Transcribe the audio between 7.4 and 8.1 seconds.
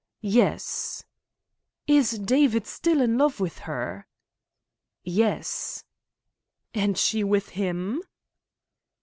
him?"